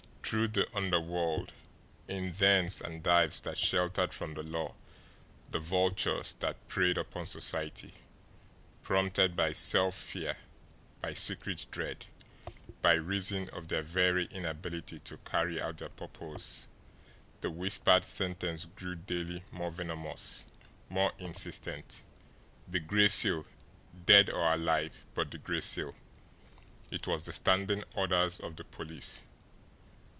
through 0.23 0.47
the 0.47 0.65
underworld, 0.77 1.51
in 2.07 2.31
dens 2.31 2.79
and 2.79 3.03
dives 3.03 3.41
that 3.41 3.57
sheltered 3.57 4.13
from 4.13 4.33
the 4.33 4.43
law 4.43 4.73
the 5.51 5.59
vultures 5.59 6.35
that 6.35 6.65
preyed 6.69 6.97
upon 6.97 7.25
society, 7.25 7.93
prompted 8.81 9.35
by 9.35 9.51
self 9.51 9.93
fear, 9.93 10.37
by 11.01 11.13
secret 11.13 11.65
dread, 11.71 12.05
by 12.81 12.93
reason 12.93 13.49
of 13.51 13.67
their 13.67 13.81
very 13.81 14.27
inability 14.27 14.99
to 14.99 15.17
carry 15.25 15.61
out 15.61 15.79
their 15.79 15.89
purpose, 15.89 16.65
the 17.41 17.49
whispered 17.51 18.05
sentence 18.05 18.63
grew 18.77 18.95
daily 18.95 19.43
more 19.51 19.71
venomous, 19.71 20.45
more 20.87 21.11
insistent. 21.19 22.03
THE 22.69 22.79
GRAY 22.79 23.09
SEAL, 23.09 23.45
DEAD 24.05 24.29
OR 24.29 24.53
ALIVE 24.53 25.03
BUT 25.13 25.29
THE 25.29 25.39
GRAY 25.39 25.59
SEAL!" 25.59 25.93
It 26.89 27.05
was 27.05 27.23
the 27.23 27.33
"standing 27.33 27.83
orders" 27.95 28.39
of 28.39 28.55
the 28.55 28.63
police. 28.63 29.23